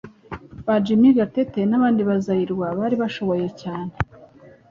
[0.65, 3.91] Ba jimmy gatete nabandi bazayirwa bari bashoboye cyane